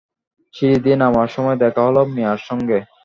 সিঁড়ি 0.53 0.77
দিয়ে 0.83 0.97
নামার 1.01 1.29
সময় 1.35 1.57
দেখা 1.63 1.81
হল 1.87 1.97
মিয়ার 2.13 2.39
সঙ্গে। 2.47 2.77